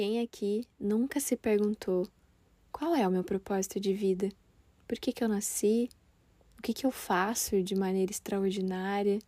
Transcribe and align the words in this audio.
Quem 0.00 0.20
aqui 0.20 0.64
nunca 0.78 1.18
se 1.18 1.34
perguntou 1.34 2.06
qual 2.70 2.94
é 2.94 3.04
o 3.04 3.10
meu 3.10 3.24
propósito 3.24 3.80
de 3.80 3.92
vida? 3.92 4.28
Por 4.86 4.96
que, 4.96 5.12
que 5.12 5.24
eu 5.24 5.28
nasci? 5.28 5.88
O 6.56 6.62
que, 6.62 6.72
que 6.72 6.86
eu 6.86 6.92
faço 6.92 7.60
de 7.64 7.74
maneira 7.74 8.12
extraordinária? 8.12 9.18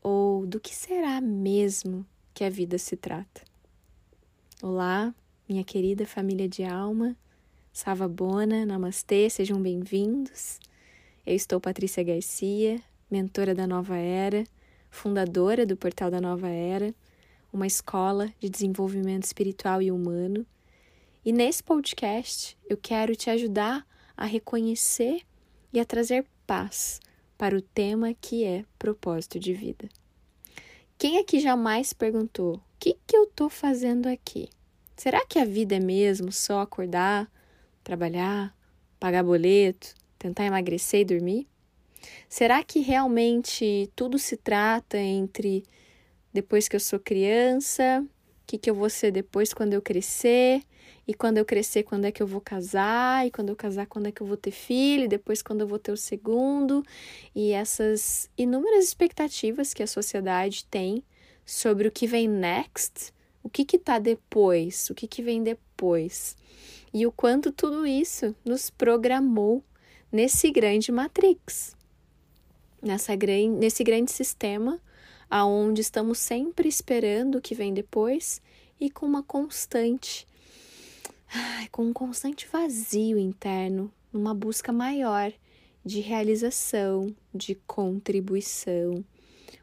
Ou 0.00 0.46
do 0.46 0.60
que 0.60 0.72
será 0.72 1.20
mesmo 1.20 2.06
que 2.32 2.44
a 2.44 2.48
vida 2.48 2.78
se 2.78 2.96
trata? 2.96 3.42
Olá, 4.62 5.12
minha 5.48 5.64
querida 5.64 6.06
família 6.06 6.48
de 6.48 6.62
alma, 6.62 7.16
Savabona, 7.72 8.64
Namastê, 8.64 9.28
sejam 9.28 9.60
bem-vindos. 9.60 10.60
Eu 11.26 11.34
estou 11.34 11.60
Patrícia 11.60 12.04
Garcia, 12.04 12.80
mentora 13.10 13.56
da 13.56 13.66
Nova 13.66 13.96
Era, 13.96 14.44
fundadora 14.88 15.66
do 15.66 15.76
Portal 15.76 16.12
da 16.12 16.20
Nova 16.20 16.48
Era 16.48 16.94
uma 17.52 17.66
escola 17.66 18.32
de 18.38 18.48
desenvolvimento 18.48 19.24
espiritual 19.24 19.80
e 19.80 19.90
humano. 19.90 20.46
E 21.24 21.32
nesse 21.32 21.62
podcast 21.62 22.56
eu 22.68 22.76
quero 22.76 23.16
te 23.16 23.30
ajudar 23.30 23.86
a 24.16 24.24
reconhecer 24.24 25.22
e 25.72 25.80
a 25.80 25.84
trazer 25.84 26.26
paz 26.46 27.00
para 27.36 27.56
o 27.56 27.60
tema 27.60 28.14
que 28.14 28.44
é 28.44 28.64
propósito 28.78 29.38
de 29.38 29.52
vida. 29.52 29.88
Quem 30.98 31.18
aqui 31.18 31.40
jamais 31.40 31.92
perguntou: 31.92 32.54
o 32.54 32.60
que, 32.78 32.96
que 33.06 33.16
eu 33.16 33.24
estou 33.24 33.50
fazendo 33.50 34.06
aqui? 34.06 34.48
Será 34.96 35.24
que 35.26 35.38
a 35.38 35.44
vida 35.44 35.76
é 35.76 35.80
mesmo 35.80 36.32
só 36.32 36.60
acordar, 36.60 37.30
trabalhar, 37.84 38.56
pagar 38.98 39.22
boleto, 39.22 39.94
tentar 40.18 40.46
emagrecer 40.46 41.00
e 41.00 41.04
dormir? 41.04 41.46
Será 42.28 42.62
que 42.64 42.80
realmente 42.80 43.90
tudo 43.94 44.18
se 44.18 44.36
trata 44.36 44.96
entre 44.96 45.64
depois 46.36 46.68
que 46.68 46.76
eu 46.76 46.80
sou 46.80 46.98
criança, 46.98 48.04
o 48.04 48.46
que, 48.46 48.58
que 48.58 48.68
eu 48.68 48.74
vou 48.74 48.90
ser 48.90 49.10
depois 49.10 49.54
quando 49.54 49.72
eu 49.72 49.80
crescer, 49.80 50.62
e 51.08 51.14
quando 51.14 51.38
eu 51.38 51.46
crescer, 51.46 51.82
quando 51.82 52.04
é 52.04 52.12
que 52.12 52.22
eu 52.22 52.26
vou 52.26 52.42
casar, 52.42 53.26
e 53.26 53.30
quando 53.30 53.48
eu 53.48 53.56
casar, 53.56 53.86
quando 53.86 54.06
é 54.06 54.12
que 54.12 54.20
eu 54.20 54.26
vou 54.26 54.36
ter 54.36 54.50
filho, 54.50 55.04
e 55.04 55.08
depois 55.08 55.40
quando 55.40 55.62
eu 55.62 55.66
vou 55.66 55.78
ter 55.78 55.92
o 55.92 55.96
segundo, 55.96 56.84
e 57.34 57.52
essas 57.52 58.28
inúmeras 58.36 58.84
expectativas 58.84 59.72
que 59.72 59.82
a 59.82 59.86
sociedade 59.86 60.66
tem 60.66 61.02
sobre 61.46 61.88
o 61.88 61.90
que 61.90 62.06
vem 62.06 62.28
next, 62.28 63.14
o 63.42 63.48
que 63.48 63.64
que 63.64 63.78
tá 63.78 63.98
depois, 63.98 64.90
o 64.90 64.94
que 64.94 65.06
que 65.06 65.22
vem 65.22 65.42
depois, 65.42 66.36
e 66.92 67.06
o 67.06 67.12
quanto 67.12 67.50
tudo 67.50 67.86
isso 67.86 68.36
nos 68.44 68.68
programou 68.68 69.64
nesse 70.12 70.50
grande 70.50 70.92
matrix, 70.92 71.74
nessa, 72.82 73.12
nesse 73.58 73.82
grande 73.82 74.12
sistema 74.12 74.78
aonde 75.30 75.80
estamos 75.80 76.18
sempre 76.18 76.68
esperando 76.68 77.38
o 77.38 77.40
que 77.40 77.54
vem 77.54 77.74
depois 77.74 78.40
e 78.80 78.90
com 78.90 79.06
uma 79.06 79.22
constante, 79.22 80.26
com 81.72 81.84
um 81.86 81.92
constante 81.92 82.46
vazio 82.46 83.18
interno, 83.18 83.92
numa 84.12 84.34
busca 84.34 84.72
maior 84.72 85.32
de 85.84 86.00
realização, 86.00 87.14
de 87.34 87.54
contribuição, 87.66 89.04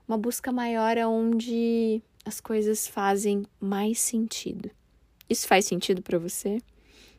uma 0.08 0.17
busca 0.17 0.52
maior 0.52 0.97
onde 1.00 2.02
as 2.25 2.39
coisas 2.39 2.88
fazem 2.88 3.45
mais 3.59 4.00
sentido. 4.00 4.70
Isso 5.30 5.48
faz 5.48 5.66
sentido 5.66 6.02
para 6.02 6.17
você? 6.17 6.61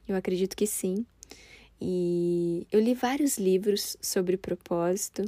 Eu 0.06 0.17
acredito 0.17 0.56
que 0.56 0.67
sim. 0.67 1.05
E 1.81 2.67
eu 2.70 2.81
li 2.81 2.95
vários 2.95 3.36
livros 3.36 3.97
sobre 4.01 4.36
propósito, 4.36 5.25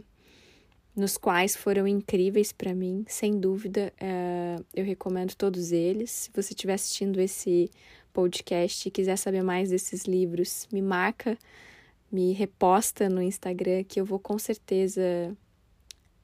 nos 0.97 1.19
quais 1.19 1.55
foram 1.55 1.87
incríveis 1.87 2.53
para 2.53 2.75
mim, 2.75 3.05
sem 3.07 3.39
dúvida. 3.39 3.93
Uh, 4.01 4.65
eu 4.75 4.85
recomendo 4.85 5.35
todos 5.35 5.71
eles. 5.71 6.11
Se 6.11 6.31
você 6.35 6.55
estiver 6.55 6.73
assistindo 6.73 7.21
esse 7.21 7.71
podcast 8.13 8.89
e 8.89 8.91
quiser 8.91 9.17
saber 9.17 9.43
mais 9.43 9.69
desses 9.69 10.05
livros, 10.05 10.67
me 10.73 10.81
marca, 10.81 11.37
me 12.11 12.33
reposta 12.33 13.11
no 13.11 13.21
Instagram, 13.21 13.85
que 13.85 14.01
eu 14.01 14.07
vou 14.07 14.19
com 14.19 14.39
certeza 14.39 15.37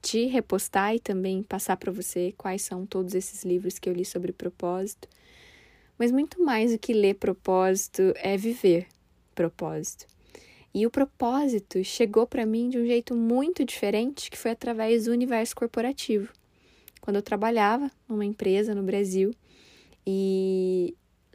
te 0.00 0.27
repostar 0.27 0.94
e 0.94 0.99
também 0.99 1.43
passar 1.43 1.77
para 1.77 1.93
você 1.93 2.34
quais 2.37 2.62
são 2.62 2.87
todos 2.87 3.15
esses 3.15 3.44
livros 3.44 3.78
que 3.78 3.89
eu 3.89 3.93
li 3.93 4.04
sobre 4.04 4.33
propósito. 4.33 5.06
Mas 5.99 6.10
muito 6.10 6.43
mais 6.43 6.72
do 6.72 6.78
que 6.78 6.94
ler 6.94 7.15
propósito 7.15 8.15
é 8.16 8.37
viver 8.37 8.87
propósito. 9.34 10.06
E 10.75 10.87
o 10.87 10.91
propósito 10.91 11.84
chegou 11.84 12.27
para 12.27 12.47
mim 12.47 12.71
de 12.71 12.78
um 12.78 12.87
jeito 12.87 13.15
muito 13.15 13.65
diferente, 13.65 14.31
que 14.31 14.38
foi 14.38 14.53
através 14.53 15.05
do 15.05 15.12
universo 15.12 15.55
corporativo. 15.55 16.33
Quando 17.00 17.16
eu 17.16 17.22
trabalhava 17.22 17.91
numa 18.09 18.25
empresa 18.25 18.75
no 18.75 18.83
Brasil 18.83 19.34
e 20.06 20.94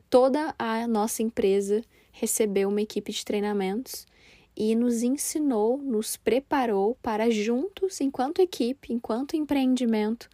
toda 0.09 0.56
a 0.58 0.88
nossa 0.88 1.22
empresa 1.22 1.84
recebeu 2.12 2.70
uma 2.70 2.81
equipe 2.81 3.12
de 3.12 3.24
treinamentos 3.24 4.08
e 4.56 4.74
nos 4.75 5.03
ensinou, 5.03 5.78
nos 5.78 6.18
preparou 6.18 6.98
para 7.02 7.30
juntos, 7.30 8.02
enquanto 8.02 8.42
equipe, 8.42 8.92
enquanto 8.92 9.36
empreendimento, 9.36 10.28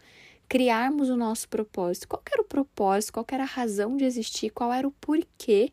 criarmos 0.48 1.10
o 1.10 1.16
nosso 1.16 1.46
propósito. 1.48 2.08
Qual 2.08 2.22
era 2.32 2.40
o 2.40 2.46
propósito? 2.46 3.12
Qual 3.12 3.26
era 3.30 3.42
a 3.42 3.46
razão 3.46 3.98
de 3.98 4.04
existir? 4.04 4.48
Qual 4.48 4.72
era 4.72 4.88
o 4.88 4.92
porquê 4.92 5.70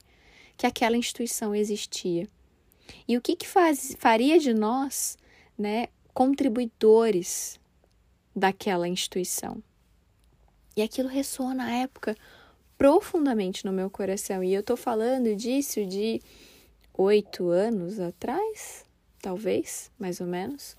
que 0.57 0.65
aquela 0.65 0.97
instituição 0.97 1.55
existia? 1.55 2.27
E 3.07 3.17
o 3.17 3.21
que, 3.21 3.35
que 3.35 3.47
faz, 3.47 3.95
faria 3.99 4.39
de 4.39 4.53
nós 4.53 5.17
né, 5.57 5.87
contribuidores 6.13 7.59
daquela 8.35 8.87
instituição? 8.87 9.61
E 10.75 10.81
aquilo 10.81 11.09
ressoou 11.09 11.53
na 11.53 11.71
época 11.71 12.15
profundamente 12.77 13.65
no 13.65 13.71
meu 13.71 13.89
coração. 13.89 14.43
E 14.43 14.53
eu 14.53 14.61
estou 14.61 14.77
falando 14.77 15.35
disso 15.35 15.85
de 15.85 16.21
oito 16.97 17.49
anos 17.49 17.99
atrás, 17.99 18.85
talvez, 19.21 19.91
mais 19.99 20.19
ou 20.19 20.27
menos. 20.27 20.75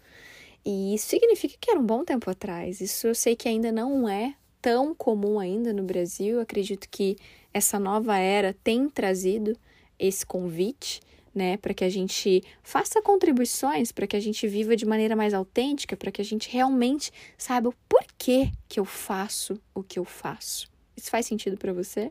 E 0.65 0.95
isso 0.95 1.09
significa 1.09 1.57
que 1.61 1.71
era 1.71 1.79
um 1.79 1.87
bom 1.87 2.05
tempo 2.05 2.31
atrás. 2.31 2.81
Isso 2.81 3.07
eu 3.07 3.15
sei 3.15 3.37
que 3.37 3.49
ainda 3.49 3.71
não 3.71 4.09
é 4.09 4.35
tão 4.61 4.95
comum 4.95 5.39
ainda 5.39 5.73
no 5.73 5.83
Brasil. 5.83 6.37
Eu 6.37 6.41
acredito 6.41 6.89
que 6.89 7.17
essa 7.53 7.79
nova 7.79 8.17
era 8.17 8.55
tem 8.65 8.89
trazido 8.89 9.57
esse 9.99 10.25
convite 10.25 11.01
né, 11.35 11.57
para 11.57 11.73
que 11.73 11.85
a 11.85 11.89
gente 11.89 12.43
faça 12.63 13.01
contribuições, 13.01 13.91
para 13.91 14.07
que 14.07 14.17
a 14.17 14.21
gente 14.21 14.47
viva 14.47 14.77
de 14.77 14.85
maneira 14.85 15.17
mais 15.17 15.33
autêntica, 15.33 15.97
para 15.97 16.11
que 16.11 16.21
a 16.21 16.25
gente 16.25 16.51
realmente 16.51 17.11
saiba 17.39 17.71
o 17.71 17.75
porquê 17.89 18.51
que 18.69 18.79
eu 18.79 18.85
faço 18.85 19.61
o 19.75 19.83
que 19.83 19.99
eu 19.99 20.05
faço. 20.05 20.71
Isso 20.97 21.11
faz 21.11 21.27
sentido 21.27 21.57
para 21.57 21.73
você? 21.73 22.11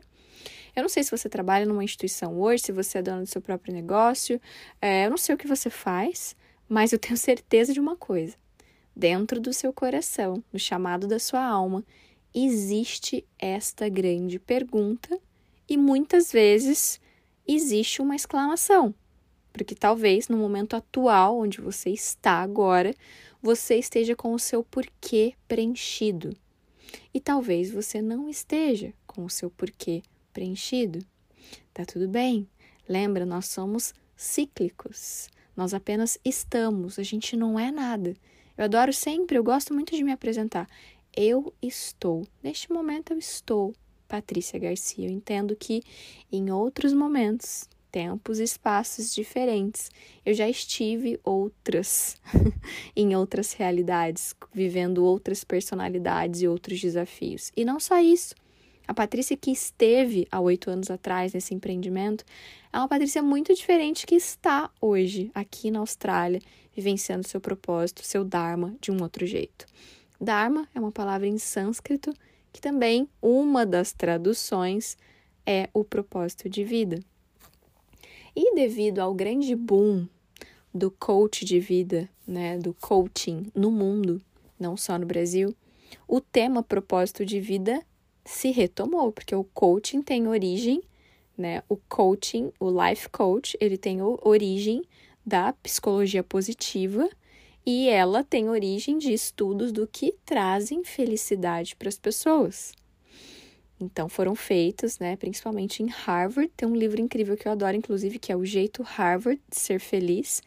Eu 0.74 0.82
não 0.82 0.88
sei 0.88 1.02
se 1.04 1.10
você 1.10 1.28
trabalha 1.28 1.66
numa 1.66 1.84
instituição 1.84 2.40
hoje, 2.40 2.64
se 2.64 2.72
você 2.72 2.98
é 2.98 3.02
dono 3.02 3.22
do 3.22 3.28
seu 3.28 3.40
próprio 3.40 3.72
negócio, 3.72 4.40
é, 4.80 5.06
eu 5.06 5.10
não 5.10 5.16
sei 5.16 5.34
o 5.34 5.38
que 5.38 5.46
você 5.46 5.70
faz, 5.70 6.34
mas 6.68 6.92
eu 6.92 6.98
tenho 6.98 7.16
certeza 7.16 7.72
de 7.72 7.80
uma 7.80 7.96
coisa: 7.96 8.36
dentro 8.96 9.40
do 9.40 9.52
seu 9.52 9.72
coração, 9.72 10.42
no 10.52 10.58
chamado 10.58 11.06
da 11.06 11.18
sua 11.18 11.44
alma, 11.44 11.84
existe 12.34 13.24
esta 13.38 13.88
grande 13.88 14.38
pergunta 14.38 15.18
e 15.68 15.76
muitas 15.76 16.32
vezes 16.32 17.00
existe 17.46 18.00
uma 18.00 18.16
exclamação. 18.16 18.94
Porque 19.52 19.74
talvez 19.74 20.28
no 20.28 20.36
momento 20.36 20.74
atual, 20.74 21.38
onde 21.38 21.60
você 21.60 21.90
está 21.90 22.42
agora, 22.42 22.94
você 23.42 23.76
esteja 23.76 24.16
com 24.16 24.32
o 24.32 24.38
seu 24.38 24.62
porquê 24.62 25.34
preenchido. 25.46 26.36
E 27.12 27.20
talvez 27.20 27.70
você 27.70 28.00
não 28.00 28.28
esteja 28.28 28.92
com 29.06 29.24
o 29.24 29.30
seu 29.30 29.50
porquê 29.50 30.02
preenchido. 30.32 31.04
Tá 31.74 31.84
tudo 31.84 32.08
bem. 32.08 32.48
Lembra, 32.88 33.26
nós 33.26 33.46
somos 33.46 33.92
cíclicos. 34.16 35.28
Nós 35.56 35.74
apenas 35.74 36.18
estamos, 36.24 36.98
a 36.98 37.02
gente 37.02 37.36
não 37.36 37.58
é 37.58 37.70
nada. 37.70 38.14
Eu 38.56 38.64
adoro 38.64 38.92
sempre, 38.92 39.36
eu 39.36 39.44
gosto 39.44 39.74
muito 39.74 39.94
de 39.94 40.02
me 40.02 40.12
apresentar. 40.12 40.68
Eu 41.14 41.52
estou. 41.60 42.26
Neste 42.42 42.72
momento 42.72 43.12
eu 43.12 43.18
estou, 43.18 43.74
Patrícia 44.08 44.58
Garcia. 44.58 45.08
Eu 45.08 45.12
entendo 45.12 45.56
que 45.56 45.82
em 46.30 46.50
outros 46.50 46.92
momentos 46.92 47.68
tempos 47.92 48.40
e 48.40 48.44
espaços 48.44 49.14
diferentes. 49.14 49.90
Eu 50.24 50.32
já 50.32 50.48
estive 50.48 51.20
outras, 51.22 52.16
em 52.96 53.14
outras 53.14 53.52
realidades, 53.52 54.34
vivendo 54.52 55.04
outras 55.04 55.44
personalidades 55.44 56.40
e 56.40 56.48
outros 56.48 56.80
desafios. 56.80 57.52
E 57.54 57.64
não 57.64 57.78
só 57.78 58.00
isso. 58.00 58.34
A 58.88 58.94
Patrícia 58.94 59.36
que 59.36 59.50
esteve 59.50 60.26
há 60.32 60.40
oito 60.40 60.70
anos 60.70 60.90
atrás 60.90 61.34
nesse 61.34 61.54
empreendimento 61.54 62.24
é 62.72 62.78
uma 62.78 62.88
Patrícia 62.88 63.22
muito 63.22 63.54
diferente 63.54 64.06
que 64.06 64.16
está 64.16 64.70
hoje 64.80 65.30
aqui 65.34 65.70
na 65.70 65.78
Austrália, 65.78 66.40
vivenciando 66.74 67.28
seu 67.28 67.40
propósito, 67.40 68.04
seu 68.04 68.24
Dharma 68.24 68.74
de 68.80 68.90
um 68.90 69.00
outro 69.02 69.26
jeito. 69.26 69.66
Dharma 70.20 70.66
é 70.74 70.80
uma 70.80 70.90
palavra 70.90 71.26
em 71.26 71.38
sânscrito 71.38 72.12
que 72.52 72.60
também 72.60 73.08
uma 73.20 73.64
das 73.64 73.92
traduções 73.92 74.96
é 75.46 75.68
o 75.72 75.84
propósito 75.84 76.48
de 76.48 76.64
vida. 76.64 76.98
E 78.34 78.54
devido 78.54 79.00
ao 79.00 79.14
grande 79.14 79.54
boom 79.54 80.06
do 80.74 80.90
coach 80.90 81.44
de 81.44 81.60
vida, 81.60 82.08
né, 82.26 82.58
do 82.58 82.74
coaching 82.74 83.50
no 83.54 83.70
mundo, 83.70 84.20
não 84.58 84.76
só 84.76 84.98
no 84.98 85.06
Brasil, 85.06 85.54
o 86.08 86.20
tema 86.20 86.62
propósito 86.62 87.26
de 87.26 87.40
vida 87.40 87.84
se 88.24 88.50
retomou, 88.50 89.12
porque 89.12 89.34
o 89.34 89.44
coaching 89.44 90.00
tem 90.00 90.26
origem 90.28 90.82
né? 91.36 91.62
O 91.68 91.76
coaching, 91.76 92.52
o 92.60 92.70
life 92.70 93.08
coach, 93.08 93.56
ele 93.60 93.76
tem 93.76 94.00
origem 94.02 94.82
da 95.24 95.52
psicologia 95.52 96.22
positiva 96.22 97.08
e 97.64 97.88
ela 97.88 98.24
tem 98.24 98.48
origem 98.48 98.98
de 98.98 99.12
estudos 99.12 99.72
do 99.72 99.86
que 99.86 100.14
trazem 100.24 100.84
felicidade 100.84 101.76
para 101.76 101.88
as 101.88 101.98
pessoas. 101.98 102.72
Então 103.82 104.08
foram 104.08 104.34
feitos, 104.34 104.98
né, 104.98 105.16
principalmente 105.16 105.82
em 105.82 105.86
Harvard. 105.86 106.50
Tem 106.56 106.68
um 106.68 106.76
livro 106.76 107.00
incrível 107.00 107.36
que 107.36 107.48
eu 107.48 107.52
adoro, 107.52 107.76
inclusive, 107.76 108.18
que 108.18 108.30
é 108.30 108.36
O 108.36 108.44
Jeito 108.44 108.82
Harvard 108.82 109.40
de 109.48 109.58
Ser 109.58 109.80
Feliz. 109.80 110.42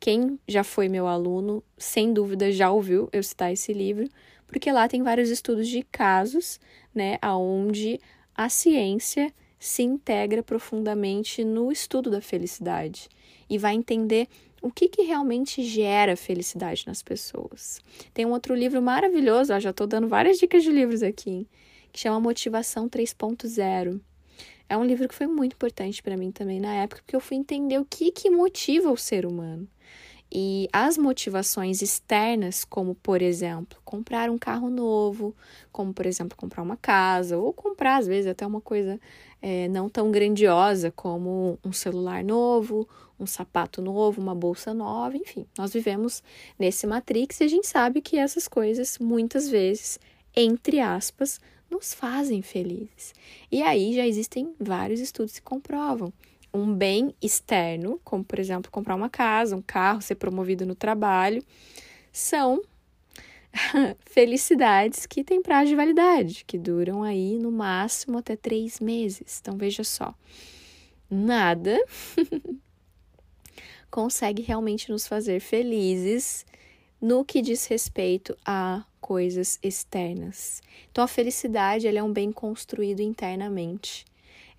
Quem 0.00 0.38
já 0.48 0.64
foi 0.64 0.88
meu 0.88 1.06
aluno, 1.06 1.62
sem 1.78 2.12
dúvida 2.12 2.50
já 2.50 2.70
ouviu 2.70 3.08
eu 3.12 3.22
citar 3.22 3.52
esse 3.52 3.72
livro, 3.72 4.08
porque 4.46 4.72
lá 4.72 4.88
tem 4.88 5.02
vários 5.02 5.28
estudos 5.28 5.68
de 5.68 5.82
casos, 5.84 6.58
né, 6.94 7.18
aonde 7.22 8.00
a 8.34 8.48
ciência 8.48 9.32
se 9.58 9.82
integra 9.82 10.42
profundamente 10.42 11.44
no 11.44 11.70
estudo 11.70 12.10
da 12.10 12.22
felicidade 12.22 13.08
e 13.48 13.58
vai 13.58 13.74
entender 13.74 14.26
o 14.62 14.70
que, 14.70 14.88
que 14.88 15.02
realmente 15.02 15.62
gera 15.62 16.16
felicidade 16.16 16.84
nas 16.86 17.02
pessoas. 17.02 17.80
Tem 18.12 18.24
um 18.24 18.32
outro 18.32 18.54
livro 18.54 18.80
maravilhoso, 18.80 19.52
ó, 19.52 19.60
já 19.60 19.70
estou 19.70 19.86
dando 19.86 20.08
várias 20.08 20.38
dicas 20.38 20.62
de 20.62 20.70
livros 20.70 21.02
aqui, 21.02 21.46
que 21.92 22.00
chama 22.00 22.20
Motivação 22.20 22.88
3.0. 22.88 24.00
É 24.68 24.76
um 24.76 24.84
livro 24.84 25.08
que 25.08 25.14
foi 25.14 25.26
muito 25.26 25.54
importante 25.54 26.02
para 26.02 26.16
mim 26.16 26.30
também 26.30 26.60
na 26.60 26.72
época, 26.74 27.02
porque 27.02 27.16
eu 27.16 27.20
fui 27.20 27.36
entender 27.36 27.78
o 27.78 27.84
que, 27.84 28.12
que 28.12 28.30
motiva 28.30 28.90
o 28.90 28.96
ser 28.96 29.26
humano. 29.26 29.68
E 30.32 30.68
as 30.72 30.96
motivações 30.96 31.82
externas, 31.82 32.64
como 32.64 32.94
por 32.94 33.20
exemplo, 33.20 33.80
comprar 33.84 34.30
um 34.30 34.38
carro 34.38 34.70
novo, 34.70 35.34
como 35.72 35.92
por 35.92 36.06
exemplo, 36.06 36.38
comprar 36.38 36.62
uma 36.62 36.76
casa, 36.76 37.36
ou 37.36 37.52
comprar 37.52 37.96
às 37.96 38.06
vezes 38.06 38.30
até 38.30 38.46
uma 38.46 38.60
coisa 38.60 39.00
é, 39.42 39.66
não 39.66 39.88
tão 39.88 40.12
grandiosa 40.12 40.92
como 40.92 41.58
um 41.64 41.72
celular 41.72 42.22
novo, 42.22 42.88
um 43.18 43.26
sapato 43.26 43.82
novo, 43.82 44.20
uma 44.20 44.34
bolsa 44.34 44.72
nova, 44.72 45.16
enfim. 45.16 45.46
Nós 45.58 45.72
vivemos 45.72 46.22
nesse 46.56 46.86
Matrix 46.86 47.40
e 47.40 47.44
a 47.44 47.48
gente 47.48 47.66
sabe 47.66 48.00
que 48.00 48.16
essas 48.16 48.46
coisas 48.46 48.98
muitas 48.98 49.48
vezes, 49.48 49.98
entre 50.36 50.78
aspas, 50.78 51.40
nos 51.70 51.94
fazem 51.94 52.42
felizes. 52.42 53.14
E 53.50 53.62
aí 53.62 53.94
já 53.94 54.06
existem 54.06 54.54
vários 54.58 55.00
estudos 55.00 55.38
que 55.38 55.42
comprovam 55.42 56.12
um 56.52 56.74
bem 56.74 57.14
externo, 57.22 58.00
como 58.04 58.24
por 58.24 58.38
exemplo 58.38 58.70
comprar 58.70 58.96
uma 58.96 59.08
casa, 59.08 59.56
um 59.56 59.62
carro, 59.62 60.02
ser 60.02 60.16
promovido 60.16 60.66
no 60.66 60.74
trabalho, 60.74 61.44
são 62.12 62.60
felicidades 64.04 65.06
que 65.06 65.22
têm 65.22 65.42
prazo 65.42 65.70
de 65.70 65.76
validade, 65.76 66.44
que 66.44 66.58
duram 66.58 67.02
aí 67.02 67.38
no 67.38 67.50
máximo 67.50 68.18
até 68.18 68.36
três 68.36 68.80
meses. 68.80 69.38
Então 69.40 69.56
veja 69.56 69.84
só, 69.84 70.14
nada 71.08 71.78
consegue 73.90 74.42
realmente 74.42 74.90
nos 74.90 75.06
fazer 75.06 75.40
felizes 75.40 76.44
no 77.00 77.24
que 77.24 77.40
diz 77.40 77.66
respeito 77.66 78.36
a 78.44 78.84
coisas 79.00 79.58
externas. 79.62 80.62
Então 80.90 81.02
a 81.02 81.08
felicidade 81.08 81.86
ela 81.86 81.98
é 81.98 82.02
um 82.02 82.12
bem 82.12 82.30
construído 82.30 83.00
internamente. 83.00 84.04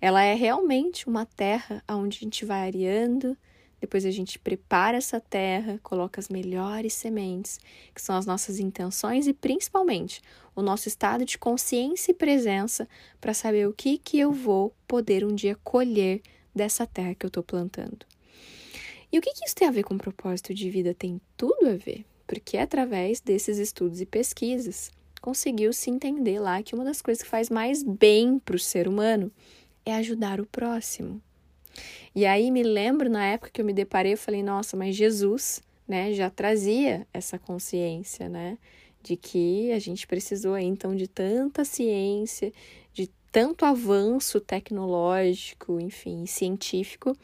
Ela 0.00 0.22
é 0.22 0.34
realmente 0.34 1.08
uma 1.08 1.24
terra 1.24 1.82
onde 1.88 2.18
a 2.18 2.20
gente 2.24 2.44
vai 2.44 2.66
areando, 2.66 3.36
depois 3.80 4.04
a 4.04 4.10
gente 4.12 4.38
prepara 4.38 4.96
essa 4.96 5.20
terra, 5.20 5.80
coloca 5.82 6.20
as 6.20 6.28
melhores 6.28 6.92
sementes, 6.92 7.58
que 7.92 8.00
são 8.00 8.16
as 8.16 8.24
nossas 8.24 8.60
intenções 8.60 9.26
e 9.26 9.32
principalmente 9.32 10.22
o 10.54 10.62
nosso 10.62 10.86
estado 10.86 11.24
de 11.24 11.36
consciência 11.36 12.12
e 12.12 12.14
presença 12.14 12.88
para 13.20 13.34
saber 13.34 13.66
o 13.66 13.72
que 13.72 13.98
que 13.98 14.20
eu 14.20 14.32
vou 14.32 14.72
poder 14.86 15.24
um 15.24 15.34
dia 15.34 15.56
colher 15.64 16.22
dessa 16.54 16.86
terra 16.86 17.14
que 17.14 17.26
eu 17.26 17.28
estou 17.28 17.42
plantando. 17.42 18.06
E 19.10 19.18
o 19.18 19.20
que, 19.20 19.32
que 19.34 19.44
isso 19.44 19.54
tem 19.54 19.66
a 19.66 19.72
ver 19.72 19.82
com 19.82 19.98
propósito 19.98 20.54
de 20.54 20.70
vida? 20.70 20.94
Tem 20.94 21.20
tudo 21.36 21.68
a 21.68 21.74
ver, 21.74 22.04
porque 22.32 22.56
através 22.56 23.20
desses 23.20 23.58
estudos 23.58 24.00
e 24.00 24.06
pesquisas 24.06 24.90
conseguiu 25.20 25.70
se 25.70 25.90
entender 25.90 26.40
lá 26.40 26.62
que 26.62 26.74
uma 26.74 26.82
das 26.82 27.02
coisas 27.02 27.22
que 27.22 27.28
faz 27.28 27.50
mais 27.50 27.82
bem 27.82 28.38
para 28.38 28.56
o 28.56 28.58
ser 28.58 28.88
humano 28.88 29.30
é 29.84 29.94
ajudar 29.96 30.40
o 30.40 30.46
próximo. 30.46 31.20
E 32.14 32.24
aí 32.24 32.50
me 32.50 32.62
lembro 32.62 33.10
na 33.10 33.22
época 33.22 33.50
que 33.52 33.60
eu 33.60 33.66
me 33.66 33.74
deparei, 33.74 34.14
eu 34.14 34.16
falei, 34.16 34.42
nossa, 34.42 34.78
mas 34.78 34.96
Jesus, 34.96 35.60
né, 35.86 36.14
já 36.14 36.30
trazia 36.30 37.06
essa 37.12 37.38
consciência, 37.38 38.30
né, 38.30 38.56
de 39.02 39.14
que 39.14 39.70
a 39.70 39.78
gente 39.78 40.06
precisou 40.06 40.56
então 40.56 40.96
de 40.96 41.08
tanta 41.08 41.66
ciência, 41.66 42.50
de 42.94 43.10
tanto 43.30 43.66
avanço 43.66 44.40
tecnológico, 44.40 45.78
enfim, 45.78 46.24
científico, 46.24 47.14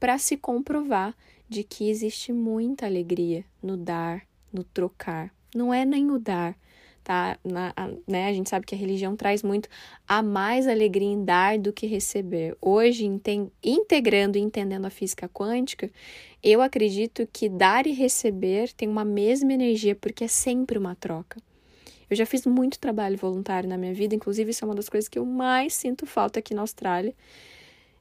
para 0.00 0.16
se 0.16 0.34
comprovar 0.34 1.14
de 1.46 1.62
que 1.62 1.90
existe 1.90 2.32
muita 2.32 2.86
alegria 2.86 3.44
no 3.62 3.76
dar, 3.76 4.25
no 4.52 4.64
trocar. 4.64 5.32
Não 5.54 5.72
é 5.72 5.84
nem 5.84 6.10
o 6.10 6.18
dar, 6.18 6.56
tá? 7.02 7.38
Na, 7.44 7.72
a, 7.76 7.88
né? 8.06 8.28
A 8.28 8.32
gente 8.32 8.50
sabe 8.50 8.66
que 8.66 8.74
a 8.74 8.78
religião 8.78 9.16
traz 9.16 9.42
muito 9.42 9.68
a 10.06 10.22
mais 10.22 10.66
alegria 10.66 11.08
em 11.08 11.24
dar 11.24 11.58
do 11.58 11.72
que 11.72 11.86
receber. 11.86 12.56
Hoje, 12.60 13.04
integrando 13.62 14.36
e 14.36 14.40
entendendo 14.40 14.86
a 14.86 14.90
física 14.90 15.28
quântica, 15.28 15.90
eu 16.42 16.60
acredito 16.60 17.28
que 17.32 17.48
dar 17.48 17.86
e 17.86 17.92
receber 17.92 18.72
tem 18.72 18.88
uma 18.88 19.04
mesma 19.04 19.52
energia, 19.52 19.94
porque 19.94 20.24
é 20.24 20.28
sempre 20.28 20.78
uma 20.78 20.94
troca. 20.94 21.40
Eu 22.08 22.16
já 22.16 22.24
fiz 22.24 22.46
muito 22.46 22.78
trabalho 22.78 23.16
voluntário 23.16 23.68
na 23.68 23.76
minha 23.76 23.92
vida, 23.92 24.14
inclusive 24.14 24.50
isso 24.50 24.64
é 24.64 24.68
uma 24.68 24.74
das 24.74 24.88
coisas 24.88 25.08
que 25.08 25.18
eu 25.18 25.24
mais 25.24 25.74
sinto 25.74 26.06
falta 26.06 26.38
aqui 26.38 26.54
na 26.54 26.60
Austrália, 26.60 27.14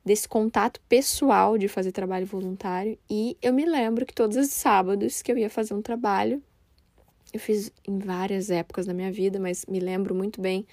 desse 0.06 0.30
contato 0.30 0.80
pessoal 0.88 1.58
de 1.58 1.68
fazer 1.68 1.92
trabalho 1.92 2.28
voluntário. 2.28 2.98
E 3.10 3.36
eu 3.42 3.52
me 3.52 3.66
lembro 3.66 4.06
que 4.06 4.14
todos 4.14 4.38
os 4.38 4.52
sábados 4.52 5.24
que 5.24 5.32
eu 5.32 5.38
ia 5.38 5.50
fazer 5.50 5.74
um 5.74 5.82
trabalho, 5.82 6.42
eu 7.34 7.40
fiz 7.40 7.72
em 7.88 7.98
várias 7.98 8.52
épocas 8.52 8.86
da 8.86 8.94
minha 8.94 9.12
vida, 9.12 9.40
mas 9.40 9.66
me 9.66 9.80
lembro 9.80 10.14
muito 10.14 10.40
bem 10.40 10.66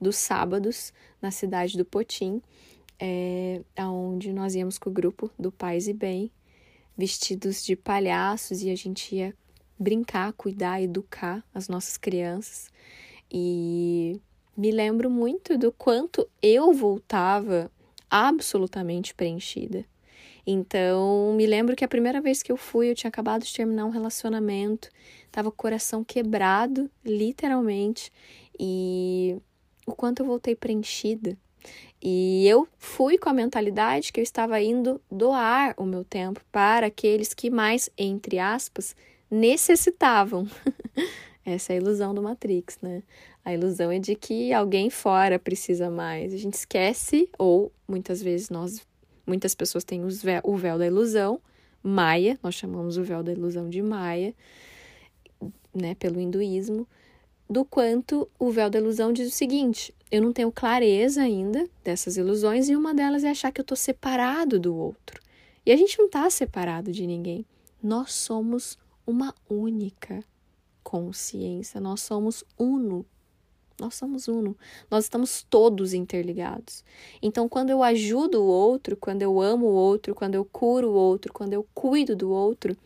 dos 0.00 0.16
sábados 0.16 0.92
na 1.20 1.30
cidade 1.30 1.76
do 1.76 1.84
Potim, 1.84 2.40
é, 2.98 3.60
onde 3.78 4.32
nós 4.32 4.54
íamos 4.54 4.78
com 4.78 4.88
o 4.88 4.92
grupo 4.92 5.30
do 5.38 5.52
Paz 5.52 5.86
e 5.86 5.92
Bem, 5.92 6.32
vestidos 6.96 7.62
de 7.62 7.76
palhaços, 7.76 8.62
e 8.62 8.70
a 8.70 8.74
gente 8.74 9.14
ia 9.14 9.34
brincar, 9.78 10.32
cuidar, 10.32 10.82
educar 10.82 11.44
as 11.54 11.68
nossas 11.68 11.96
crianças. 11.96 12.70
E 13.30 14.20
me 14.56 14.72
lembro 14.72 15.10
muito 15.10 15.56
do 15.58 15.70
quanto 15.70 16.28
eu 16.42 16.72
voltava 16.72 17.70
absolutamente 18.10 19.14
preenchida. 19.14 19.84
Então, 20.46 21.34
me 21.34 21.46
lembro 21.46 21.76
que 21.76 21.84
a 21.84 21.88
primeira 21.88 22.20
vez 22.20 22.42
que 22.42 22.50
eu 22.50 22.56
fui, 22.56 22.90
eu 22.90 22.94
tinha 22.94 23.08
acabado 23.08 23.44
de 23.44 23.52
terminar 23.52 23.84
um 23.84 23.90
relacionamento, 23.90 24.88
tava 25.30 25.50
com 25.50 25.54
o 25.54 25.58
coração 25.58 26.02
quebrado, 26.02 26.90
literalmente, 27.04 28.10
e 28.58 29.36
o 29.86 29.94
quanto 29.94 30.20
eu 30.20 30.26
voltei 30.26 30.56
preenchida. 30.56 31.36
E 32.00 32.46
eu 32.48 32.66
fui 32.78 33.18
com 33.18 33.28
a 33.28 33.34
mentalidade 33.34 34.12
que 34.12 34.20
eu 34.20 34.22
estava 34.22 34.60
indo 34.60 35.00
doar 35.10 35.74
o 35.76 35.84
meu 35.84 36.04
tempo 36.04 36.40
para 36.50 36.86
aqueles 36.86 37.34
que 37.34 37.50
mais, 37.50 37.90
entre 37.98 38.38
aspas, 38.38 38.96
necessitavam. 39.30 40.48
Essa 41.44 41.72
é 41.72 41.76
a 41.76 41.80
ilusão 41.80 42.14
do 42.14 42.22
Matrix, 42.22 42.78
né? 42.80 43.02
A 43.48 43.54
ilusão 43.54 43.90
é 43.90 43.98
de 43.98 44.14
que 44.14 44.52
alguém 44.52 44.90
fora 44.90 45.38
precisa 45.38 45.88
mais. 45.88 46.34
A 46.34 46.36
gente 46.36 46.52
esquece, 46.52 47.30
ou 47.38 47.72
muitas 47.88 48.22
vezes 48.22 48.50
nós 48.50 48.86
Muitas 49.28 49.54
pessoas 49.54 49.84
têm 49.84 50.06
véu, 50.06 50.40
o 50.42 50.56
véu 50.56 50.78
da 50.78 50.86
ilusão, 50.86 51.38
Maia, 51.82 52.38
nós 52.42 52.54
chamamos 52.54 52.96
o 52.96 53.04
véu 53.04 53.22
da 53.22 53.30
ilusão 53.30 53.68
de 53.68 53.82
Maia, 53.82 54.34
né, 55.74 55.94
pelo 55.96 56.18
hinduísmo, 56.18 56.88
do 57.48 57.62
quanto 57.62 58.26
o 58.38 58.50
véu 58.50 58.70
da 58.70 58.78
ilusão 58.78 59.12
diz 59.12 59.28
o 59.28 59.36
seguinte: 59.36 59.94
eu 60.10 60.22
não 60.22 60.32
tenho 60.32 60.50
clareza 60.50 61.20
ainda 61.20 61.68
dessas 61.84 62.16
ilusões 62.16 62.70
e 62.70 62.74
uma 62.74 62.94
delas 62.94 63.22
é 63.22 63.28
achar 63.28 63.52
que 63.52 63.60
eu 63.60 63.62
estou 63.62 63.76
separado 63.76 64.58
do 64.58 64.74
outro. 64.74 65.20
E 65.66 65.70
a 65.70 65.76
gente 65.76 65.98
não 65.98 66.06
está 66.06 66.28
separado 66.30 66.90
de 66.90 67.06
ninguém. 67.06 67.44
Nós 67.82 68.14
somos 68.14 68.78
uma 69.06 69.34
única 69.48 70.24
consciência, 70.82 71.78
nós 71.82 72.00
somos 72.00 72.42
uno 72.58 73.04
nós 73.80 73.94
somos 73.94 74.26
uno. 74.28 74.56
Nós 74.90 75.04
estamos 75.04 75.42
todos 75.48 75.94
interligados. 75.94 76.84
Então, 77.22 77.48
quando 77.48 77.70
eu 77.70 77.82
ajudo 77.82 78.42
o 78.42 78.46
outro, 78.46 78.96
quando 78.96 79.22
eu 79.22 79.40
amo 79.40 79.66
o 79.66 79.74
outro, 79.74 80.14
quando 80.14 80.34
eu 80.34 80.44
curo 80.44 80.90
o 80.90 80.94
outro, 80.94 81.32
quando 81.32 81.52
eu 81.52 81.66
cuido 81.72 82.16
do 82.16 82.30
outro, 82.30 82.76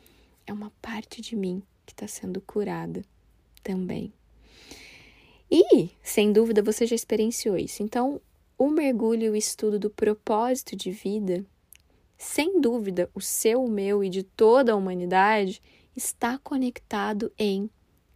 é 0.46 0.52
uma 0.52 0.70
parte 0.82 1.22
de 1.22 1.34
mim 1.34 1.62
que 1.87 1.92
está 1.92 2.06
sendo 2.06 2.40
curada 2.40 3.02
também. 3.62 4.12
E, 5.50 5.90
sem 6.02 6.32
dúvida, 6.32 6.62
você 6.62 6.87
já 6.87 6.94
experienciou 6.94 7.56
isso. 7.56 7.82
Então, 7.82 8.20
o 8.58 8.68
mergulho 8.68 9.25
e 9.25 9.30
o 9.30 9.37
estudo 9.37 9.78
do 9.78 9.90
propósito 9.90 10.76
de 10.76 10.90
vida, 10.90 11.44
sem 12.16 12.61
dúvida, 12.61 13.11
o 13.14 13.20
seu, 13.20 13.64
o 13.64 13.70
meu 13.70 14.04
e 14.04 14.08
de 14.08 14.22
toda 14.22 14.72
a 14.72 14.76
humanidade, 14.76 15.61
está 15.96 16.38
conectado 16.38 17.32
em 17.38 17.68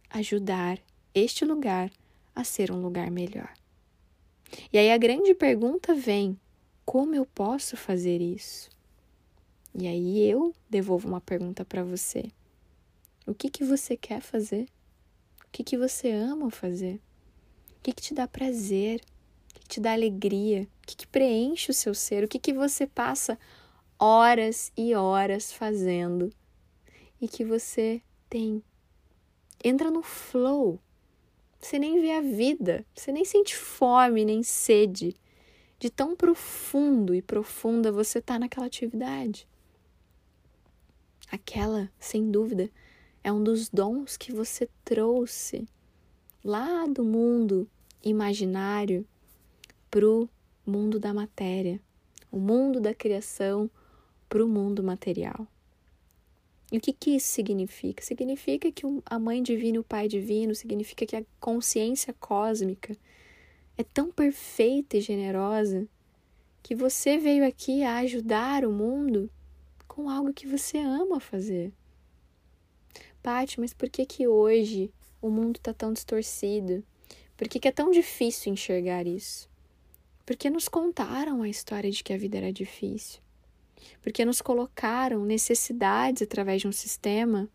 ajudar 0.09 0.79
este 1.13 1.43
lugar 1.43 1.91
a 2.37 2.43
ser 2.43 2.71
um 2.71 2.81
lugar 2.81 3.09
melhor. 3.09 3.51
E 4.71 4.77
aí 4.77 4.91
a 4.91 4.97
grande 4.97 5.33
pergunta 5.33 5.95
vem: 5.95 6.39
como 6.85 7.15
eu 7.15 7.25
posso 7.25 7.75
fazer 7.75 8.21
isso? 8.21 8.69
E 9.73 9.87
aí 9.87 10.29
eu 10.29 10.53
devolvo 10.69 11.07
uma 11.07 11.19
pergunta 11.19 11.65
para 11.65 11.83
você. 11.83 12.31
O 13.25 13.33
que 13.33 13.49
que 13.49 13.63
você 13.63 13.97
quer 13.97 14.21
fazer? 14.21 14.67
O 15.45 15.49
que 15.51 15.63
que 15.63 15.77
você 15.77 16.11
ama 16.11 16.49
fazer? 16.51 17.01
O 17.77 17.81
que 17.83 17.91
que 17.91 18.01
te 18.01 18.13
dá 18.13 18.27
prazer? 18.27 19.01
O 19.49 19.53
que, 19.53 19.59
que 19.61 19.67
te 19.67 19.79
dá 19.79 19.93
alegria? 19.93 20.67
O 20.83 20.87
que 20.87 20.95
que 20.95 21.07
preenche 21.07 21.71
o 21.71 21.73
seu 21.73 21.93
ser? 21.93 22.23
O 22.23 22.27
que 22.27 22.39
que 22.39 22.53
você 22.53 22.85
passa 22.85 23.37
horas 23.99 24.71
e 24.77 24.93
horas 24.93 25.51
fazendo 25.51 26.31
e 27.19 27.27
que 27.27 27.43
você 27.43 28.01
tem 28.29 28.63
entra 29.63 29.89
no 29.89 30.01
flow. 30.01 30.79
Você 31.59 31.79
nem 31.79 31.99
vê 31.99 32.11
a 32.11 32.21
vida, 32.21 32.85
você 32.93 33.11
nem 33.11 33.25
sente 33.25 33.55
fome 33.55 34.23
nem 34.23 34.43
sede 34.43 35.15
de 35.79 35.89
tão 35.89 36.15
profundo 36.15 37.13
e 37.13 37.21
profunda 37.21 37.91
você 37.91 38.21
tá 38.21 38.39
naquela 38.39 38.65
atividade. 38.65 39.47
Aquela, 41.31 41.91
sem 41.99 42.31
dúvida, 42.31 42.69
é 43.23 43.31
um 43.31 43.43
dos 43.43 43.69
dons 43.69 44.17
que 44.17 44.31
você 44.31 44.69
trouxe 44.85 45.67
lá 46.43 46.85
do 46.87 47.03
mundo 47.03 47.69
imaginário 48.03 49.05
pro 49.91 50.29
mundo 50.65 50.99
da 50.99 51.13
matéria, 51.13 51.79
o 52.31 52.39
mundo 52.39 52.79
da 52.79 52.93
criação 52.93 53.69
pro 54.29 54.47
mundo 54.47 54.81
material. 54.83 55.47
E 56.71 56.77
o 56.77 56.81
que, 56.81 56.91
que 56.91 57.11
isso 57.11 57.27
significa? 57.27 58.03
Significa 58.03 58.71
que 58.71 58.83
a 59.05 59.17
mãe 59.17 59.41
divina 59.41 59.77
e 59.77 59.79
o 59.79 59.83
pai 59.83 60.07
divino, 60.07 60.53
significa 60.53 61.05
que 61.05 61.15
a 61.15 61.23
consciência 61.39 62.13
cósmica 62.19 62.95
é 63.77 63.83
tão 63.83 64.11
perfeita 64.11 64.97
e 64.97 65.01
generosa 65.01 65.87
que 66.61 66.75
você 66.75 67.17
veio 67.17 67.47
aqui 67.47 67.83
a 67.83 67.97
ajudar 67.99 68.65
o 68.65 68.71
mundo 68.71 69.29
com 69.87 70.09
algo 70.09 70.33
que 70.33 70.45
você 70.45 70.77
ama 70.77 71.19
fazer. 71.19 71.71
Paty, 73.23 73.59
mas 73.59 73.73
por 73.73 73.89
que 73.89 74.05
que 74.05 74.27
hoje 74.27 74.91
o 75.21 75.29
mundo 75.29 75.57
está 75.57 75.73
tão 75.73 75.93
distorcido? 75.93 76.83
Por 77.37 77.47
que, 77.47 77.59
que 77.59 77.67
é 77.67 77.71
tão 77.71 77.91
difícil 77.91 78.51
enxergar 78.51 79.07
isso? 79.07 79.49
Porque 80.25 80.49
nos 80.49 80.67
contaram 80.67 81.41
a 81.41 81.47
história 81.49 81.89
de 81.89 82.03
que 82.03 82.11
a 82.11 82.17
vida 82.17 82.37
era 82.37 82.51
difícil. 82.51 83.21
Porque 84.01 84.25
nos 84.25 84.41
colocaram 84.41 85.25
necessidades 85.25 86.21
através 86.21 86.61
de 86.61 86.67
um 86.67 86.71
sistema, 86.71 87.49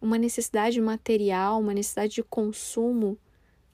uma 0.00 0.18
necessidade 0.18 0.80
material, 0.80 1.60
uma 1.60 1.74
necessidade 1.74 2.14
de 2.14 2.22
consumo 2.22 3.18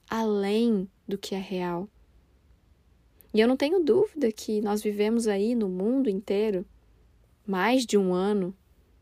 além 0.09 0.89
do 1.07 1.17
que 1.17 1.35
é 1.35 1.39
real. 1.39 1.87
E 3.33 3.39
eu 3.39 3.47
não 3.47 3.55
tenho 3.55 3.81
dúvida 3.81 4.31
que 4.31 4.61
nós 4.61 4.81
vivemos 4.81 5.27
aí 5.27 5.55
no 5.55 5.69
mundo 5.69 6.09
inteiro 6.09 6.65
mais 7.45 7.85
de 7.85 7.97
um 7.97 8.13
ano, 8.13 8.53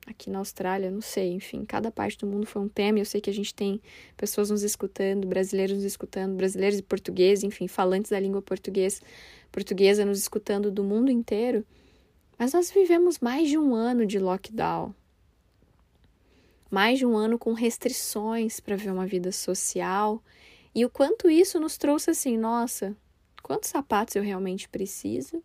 aqui 0.05 0.29
na 0.29 0.39
Austrália, 0.39 0.89
não 0.89 1.01
sei, 1.01 1.33
enfim, 1.33 1.63
cada 1.65 1.91
parte 1.91 2.17
do 2.17 2.27
mundo 2.27 2.45
foi 2.45 2.61
um 2.61 2.67
tema. 2.67 2.99
Eu 2.99 3.05
sei 3.05 3.21
que 3.21 3.29
a 3.29 3.33
gente 3.33 3.53
tem 3.53 3.81
pessoas 4.17 4.49
nos 4.49 4.63
escutando, 4.63 5.27
brasileiros 5.27 5.77
nos 5.77 5.85
escutando, 5.85 6.35
brasileiros 6.35 6.79
e 6.79 6.83
portugueses, 6.83 7.43
enfim, 7.43 7.67
falantes 7.67 8.11
da 8.11 8.19
língua 8.19 8.41
português, 8.41 9.01
portuguesa 9.51 10.05
nos 10.05 10.19
escutando 10.19 10.71
do 10.71 10.83
mundo 10.83 11.11
inteiro. 11.11 11.65
Mas 12.39 12.53
nós 12.53 12.71
vivemos 12.71 13.19
mais 13.19 13.49
de 13.49 13.57
um 13.57 13.75
ano 13.75 14.05
de 14.05 14.17
lockdown. 14.17 14.95
Mais 16.71 16.97
de 16.97 17.05
um 17.05 17.17
ano 17.17 17.37
com 17.37 17.51
restrições 17.51 18.61
para 18.61 18.77
ver 18.77 18.91
uma 18.91 19.05
vida 19.05 19.29
social 19.29 20.23
e 20.73 20.85
o 20.85 20.89
quanto 20.89 21.29
isso 21.29 21.59
nos 21.59 21.77
trouxe 21.77 22.11
assim, 22.11 22.37
nossa, 22.37 22.95
quantos 23.43 23.69
sapatos 23.69 24.15
eu 24.15 24.23
realmente 24.23 24.69
preciso? 24.69 25.43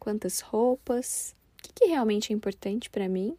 Quantas 0.00 0.40
roupas? 0.40 1.36
O 1.56 1.62
que, 1.62 1.72
que 1.74 1.84
realmente 1.84 2.32
é 2.32 2.34
importante 2.34 2.90
para 2.90 3.08
mim? 3.08 3.36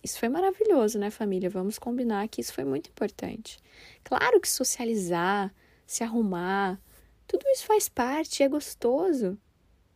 Isso 0.00 0.20
foi 0.20 0.28
maravilhoso, 0.28 1.00
né, 1.00 1.10
família? 1.10 1.50
Vamos 1.50 1.80
combinar 1.80 2.28
que 2.28 2.40
isso 2.40 2.52
foi 2.52 2.62
muito 2.62 2.90
importante. 2.90 3.58
Claro 4.04 4.40
que 4.40 4.48
socializar, 4.48 5.52
se 5.84 6.04
arrumar, 6.04 6.80
tudo 7.26 7.42
isso 7.48 7.64
faz 7.64 7.88
parte, 7.88 8.42
é 8.42 8.48
gostoso, 8.48 9.36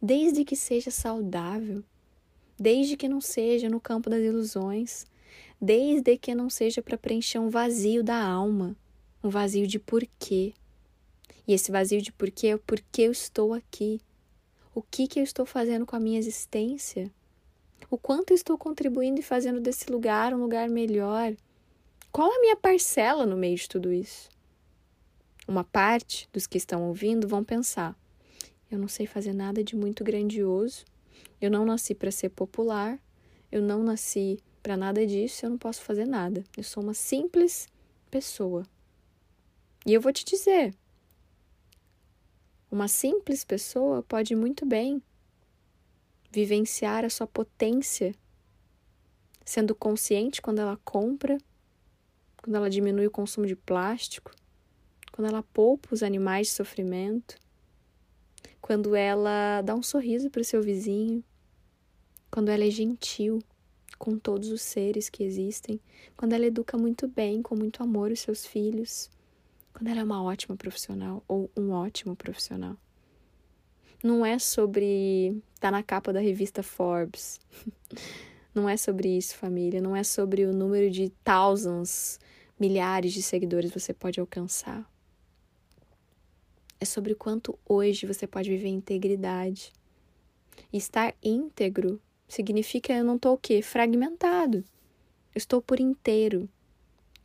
desde 0.02 0.44
que 0.44 0.56
seja 0.56 0.90
saudável, 0.90 1.84
desde 2.58 2.96
que 2.96 3.08
não 3.08 3.20
seja 3.20 3.68
no 3.68 3.80
campo 3.80 4.10
das 4.10 4.20
ilusões, 4.20 5.06
desde 5.60 6.16
que 6.16 6.34
não 6.34 6.50
seja 6.50 6.82
para 6.82 6.98
preencher 6.98 7.38
um 7.38 7.48
vazio 7.48 8.02
da 8.02 8.22
alma 8.22 8.76
um 9.22 9.28
vazio 9.28 9.66
de 9.66 9.78
porquê. 9.78 10.54
E 11.46 11.52
esse 11.52 11.70
vazio 11.70 12.00
de 12.00 12.12
porquê 12.12 12.48
é 12.48 12.54
o 12.54 12.58
porquê 12.58 13.02
eu 13.02 13.12
estou 13.12 13.52
aqui. 13.52 14.00
O 14.74 14.82
que, 14.82 15.06
que 15.08 15.18
eu 15.18 15.24
estou 15.24 15.44
fazendo 15.44 15.86
com 15.86 15.96
a 15.96 16.00
minha 16.00 16.18
existência? 16.18 17.10
O 17.90 17.96
quanto 17.96 18.30
eu 18.30 18.34
estou 18.34 18.56
contribuindo 18.58 19.20
e 19.20 19.24
fazendo 19.24 19.60
desse 19.60 19.90
lugar 19.90 20.34
um 20.34 20.40
lugar 20.40 20.68
melhor? 20.68 21.34
Qual 22.12 22.32
a 22.32 22.40
minha 22.40 22.56
parcela 22.56 23.26
no 23.26 23.36
meio 23.36 23.56
de 23.56 23.68
tudo 23.68 23.92
isso? 23.92 24.28
Uma 25.46 25.64
parte 25.64 26.28
dos 26.32 26.46
que 26.46 26.58
estão 26.58 26.86
ouvindo 26.86 27.26
vão 27.26 27.42
pensar: 27.42 27.98
eu 28.70 28.78
não 28.78 28.88
sei 28.88 29.06
fazer 29.06 29.32
nada 29.32 29.64
de 29.64 29.74
muito 29.74 30.04
grandioso, 30.04 30.84
eu 31.40 31.50
não 31.50 31.64
nasci 31.64 31.94
para 31.94 32.10
ser 32.10 32.30
popular, 32.30 32.98
eu 33.50 33.62
não 33.62 33.82
nasci 33.82 34.42
para 34.62 34.76
nada 34.76 35.06
disso, 35.06 35.46
eu 35.46 35.50
não 35.50 35.58
posso 35.58 35.80
fazer 35.82 36.06
nada. 36.06 36.44
Eu 36.56 36.62
sou 36.62 36.82
uma 36.82 36.94
simples 36.94 37.68
pessoa. 38.10 38.66
E 39.86 39.94
eu 39.94 40.00
vou 40.00 40.12
te 40.12 40.24
dizer: 40.24 40.74
uma 42.70 42.88
simples 42.88 43.44
pessoa 43.44 44.02
pode 44.02 44.34
muito 44.34 44.66
bem 44.66 45.02
vivenciar 46.30 47.04
a 47.04 47.10
sua 47.10 47.26
potência, 47.26 48.14
sendo 49.44 49.74
consciente 49.74 50.42
quando 50.42 50.58
ela 50.58 50.76
compra, 50.84 51.38
quando 52.42 52.56
ela 52.56 52.68
diminui 52.68 53.06
o 53.06 53.10
consumo 53.10 53.46
de 53.46 53.56
plástico, 53.56 54.30
quando 55.12 55.28
ela 55.28 55.42
poupa 55.42 55.94
os 55.94 56.02
animais 56.02 56.48
de 56.48 56.52
sofrimento, 56.52 57.36
quando 58.68 58.94
ela 58.94 59.62
dá 59.62 59.74
um 59.74 59.82
sorriso 59.82 60.28
para 60.28 60.42
o 60.42 60.44
seu 60.44 60.62
vizinho, 60.62 61.24
quando 62.30 62.50
ela 62.50 62.62
é 62.62 62.70
gentil 62.70 63.42
com 63.98 64.18
todos 64.18 64.50
os 64.50 64.60
seres 64.60 65.08
que 65.08 65.24
existem, 65.24 65.80
quando 66.14 66.34
ela 66.34 66.44
educa 66.44 66.76
muito 66.76 67.08
bem, 67.08 67.40
com 67.40 67.56
muito 67.56 67.82
amor, 67.82 68.10
os 68.10 68.20
seus 68.20 68.44
filhos 68.44 69.08
quando 69.72 69.88
ela 69.88 70.00
é 70.00 70.04
uma 70.04 70.22
ótima 70.22 70.54
profissional 70.54 71.24
ou 71.26 71.50
um 71.56 71.70
ótimo 71.70 72.14
profissional. 72.14 72.76
Não 74.04 74.26
é 74.26 74.38
sobre 74.38 75.28
estar 75.54 75.68
tá 75.68 75.70
na 75.70 75.82
capa 75.82 76.12
da 76.12 76.20
revista 76.20 76.62
Forbes. 76.62 77.40
Não 78.54 78.68
é 78.68 78.76
sobre 78.76 79.16
isso, 79.16 79.34
família. 79.34 79.80
Não 79.80 79.96
é 79.96 80.04
sobre 80.04 80.44
o 80.44 80.52
número 80.52 80.90
de 80.90 81.08
thousands, 81.24 82.20
milhares 82.60 83.14
de 83.14 83.22
seguidores 83.22 83.70
você 83.70 83.94
pode 83.94 84.20
alcançar. 84.20 84.86
É 86.80 86.84
sobre 86.84 87.12
o 87.12 87.16
quanto 87.16 87.58
hoje 87.68 88.06
você 88.06 88.26
pode 88.26 88.48
viver 88.48 88.68
integridade. 88.68 89.72
E 90.72 90.76
estar 90.76 91.14
íntegro 91.22 92.00
significa 92.28 92.92
eu 92.92 93.04
não 93.04 93.16
estou 93.16 93.34
o 93.34 93.38
quê? 93.38 93.62
Fragmentado. 93.62 94.58
Eu 95.34 95.38
estou 95.38 95.60
por 95.60 95.80
inteiro. 95.80 96.48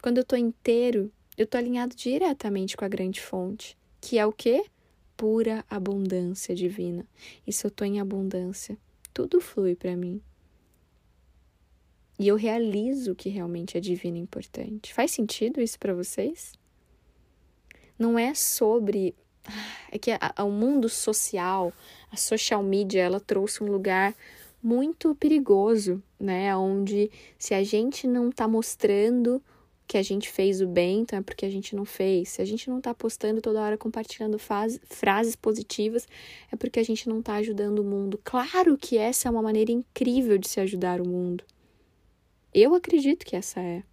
Quando 0.01 0.17
eu 0.17 0.23
estou 0.23 0.37
inteiro, 0.37 1.11
eu 1.37 1.45
estou 1.45 1.57
alinhado 1.57 1.95
diretamente 1.95 2.75
com 2.75 2.85
a 2.85 2.89
grande 2.89 3.21
fonte, 3.21 3.77
que 4.01 4.17
é 4.17 4.25
o 4.25 4.31
quê? 4.31 4.65
Pura 5.15 5.63
abundância 5.69 6.55
divina. 6.55 7.05
E 7.45 7.53
se 7.53 7.65
eu 7.65 7.69
estou 7.69 7.87
em 7.87 7.99
abundância, 7.99 8.77
tudo 9.13 9.39
flui 9.39 9.75
para 9.75 9.95
mim. 9.95 10.21
E 12.19 12.27
eu 12.27 12.35
realizo 12.35 13.11
o 13.11 13.15
que 13.15 13.29
realmente 13.29 13.77
é 13.77 13.81
divino 13.81 14.17
e 14.17 14.19
importante. 14.19 14.93
Faz 14.93 15.11
sentido 15.11 15.61
isso 15.61 15.79
para 15.79 15.93
vocês? 15.93 16.53
Não 17.97 18.17
é 18.17 18.33
sobre. 18.33 19.15
É 19.91 19.97
que 19.97 20.11
o 20.39 20.49
mundo 20.49 20.87
social, 20.89 21.73
a 22.11 22.17
social 22.17 22.63
media, 22.63 23.03
ela 23.03 23.19
trouxe 23.19 23.63
um 23.63 23.71
lugar 23.71 24.15
muito 24.61 25.13
perigoso, 25.15 26.01
né? 26.19 26.55
Onde 26.55 27.11
se 27.37 27.53
a 27.53 27.63
gente 27.63 28.07
não 28.07 28.29
está 28.29 28.47
mostrando 28.47 29.41
que 29.85 29.97
a 29.97 30.01
gente 30.01 30.29
fez 30.29 30.61
o 30.61 30.67
bem, 30.67 31.01
então 31.01 31.19
é 31.19 31.21
porque 31.21 31.45
a 31.45 31.49
gente 31.49 31.75
não 31.75 31.85
fez. 31.85 32.29
Se 32.29 32.41
a 32.41 32.45
gente 32.45 32.69
não 32.69 32.79
tá 32.79 32.93
postando 32.93 33.41
toda 33.41 33.61
hora 33.61 33.77
compartilhando 33.77 34.39
faz, 34.39 34.79
frases 34.85 35.35
positivas, 35.35 36.07
é 36.51 36.55
porque 36.55 36.79
a 36.79 36.83
gente 36.83 37.09
não 37.09 37.21
tá 37.21 37.35
ajudando 37.35 37.79
o 37.79 37.83
mundo. 37.83 38.19
Claro 38.23 38.77
que 38.77 38.97
essa 38.97 39.27
é 39.27 39.31
uma 39.31 39.41
maneira 39.41 39.71
incrível 39.71 40.37
de 40.37 40.47
se 40.47 40.59
ajudar 40.59 41.01
o 41.01 41.07
mundo. 41.07 41.43
Eu 42.53 42.73
acredito 42.73 43.25
que 43.25 43.35
essa 43.35 43.59
é. 43.59 43.83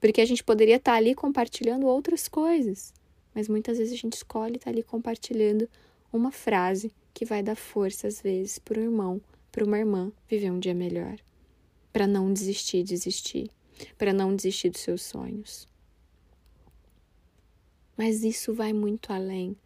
Porque 0.00 0.20
a 0.20 0.24
gente 0.24 0.42
poderia 0.42 0.76
estar 0.76 0.92
tá 0.92 0.96
ali 0.96 1.14
compartilhando 1.14 1.86
outras 1.86 2.26
coisas, 2.26 2.94
mas 3.34 3.48
muitas 3.48 3.78
vezes 3.78 3.92
a 3.92 3.96
gente 3.96 4.14
escolhe 4.14 4.56
estar 4.56 4.66
tá 4.66 4.70
ali 4.70 4.82
compartilhando 4.82 5.68
uma 6.12 6.30
frase 6.30 6.92
que 7.14 7.24
vai 7.24 7.42
dar 7.42 7.56
força 7.56 8.06
às 8.06 8.20
vezes 8.20 8.58
para 8.58 8.80
um 8.80 8.84
irmão, 8.84 9.20
para 9.50 9.64
uma 9.64 9.78
irmã 9.78 10.12
viver 10.28 10.50
um 10.50 10.58
dia 10.58 10.74
melhor, 10.74 11.16
para 11.92 12.06
não 12.06 12.32
desistir, 12.32 12.82
desistir 12.82 13.50
para 13.96 14.12
não 14.12 14.34
desistir 14.34 14.70
dos 14.70 14.80
seus 14.80 15.02
sonhos. 15.02 15.68
Mas 17.96 18.22
isso 18.24 18.54
vai 18.54 18.72
muito 18.72 19.12
além. 19.12 19.56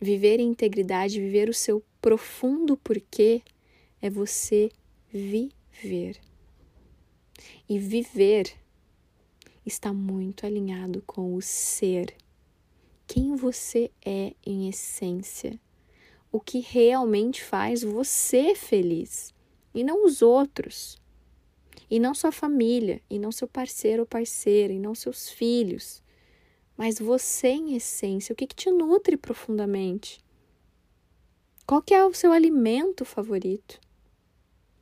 Viver 0.00 0.40
em 0.40 0.48
integridade, 0.48 1.20
viver 1.20 1.48
o 1.48 1.54
seu 1.54 1.82
profundo 2.00 2.76
porquê 2.76 3.42
é 4.02 4.10
você 4.10 4.70
viver. 5.12 6.20
E 7.68 7.78
viver 7.78 8.52
está 9.64 9.92
muito 9.92 10.44
alinhado 10.44 11.02
com 11.06 11.34
o 11.34 11.40
ser. 11.40 12.14
Quem 13.06 13.36
você 13.36 13.90
é 14.04 14.34
em 14.44 14.68
essência. 14.68 15.58
O 16.32 16.40
que 16.40 16.60
realmente 16.60 17.44
faz 17.44 17.82
você 17.82 18.54
feliz 18.54 19.34
e 19.74 19.84
não 19.84 20.04
os 20.04 20.22
outros. 20.22 20.96
E 21.90 21.98
não 21.98 22.14
sua 22.14 22.32
família, 22.32 23.00
e 23.10 23.18
não 23.18 23.30
seu 23.30 23.46
parceiro 23.46 24.02
ou 24.02 24.06
parceira, 24.06 24.72
e 24.72 24.78
não 24.78 24.94
seus 24.94 25.28
filhos. 25.28 26.02
Mas 26.76 26.98
você 26.98 27.48
em 27.48 27.76
essência, 27.76 28.32
o 28.32 28.36
que, 28.36 28.46
que 28.46 28.56
te 28.56 28.70
nutre 28.70 29.16
profundamente? 29.16 30.24
Qual 31.66 31.82
que 31.82 31.94
é 31.94 32.04
o 32.04 32.14
seu 32.14 32.32
alimento 32.32 33.04
favorito? 33.04 33.80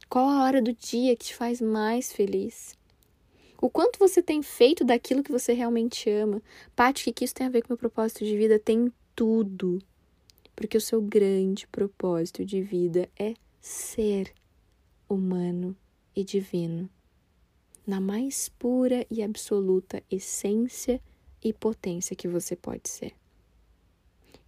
Qual 0.08 0.28
a 0.28 0.44
hora 0.44 0.62
do 0.62 0.72
dia 0.72 1.16
que 1.16 1.26
te 1.26 1.34
faz 1.34 1.60
mais 1.60 2.12
feliz? 2.12 2.76
O 3.62 3.70
quanto 3.70 3.96
você 3.96 4.20
tem 4.20 4.42
feito 4.42 4.84
daquilo 4.84 5.22
que 5.22 5.30
você 5.30 5.52
realmente 5.52 6.10
ama? 6.10 6.42
Paty, 6.74 7.08
o 7.08 7.14
que 7.14 7.24
isso 7.24 7.32
tem 7.32 7.46
a 7.46 7.48
ver 7.48 7.62
com 7.62 7.68
o 7.68 7.70
meu 7.70 7.78
propósito 7.78 8.24
de 8.24 8.36
vida? 8.36 8.58
Tem 8.58 8.92
tudo. 9.14 9.78
Porque 10.56 10.76
o 10.76 10.80
seu 10.80 11.00
grande 11.00 11.68
propósito 11.68 12.44
de 12.44 12.60
vida 12.60 13.08
é 13.16 13.34
ser 13.60 14.34
humano 15.08 15.76
e 16.14 16.24
divino, 16.24 16.90
na 17.86 18.00
mais 18.00 18.48
pura 18.48 19.06
e 19.08 19.22
absoluta 19.22 20.02
essência 20.10 21.00
e 21.40 21.52
potência 21.52 22.16
que 22.16 22.26
você 22.26 22.56
pode 22.56 22.88
ser. 22.88 23.14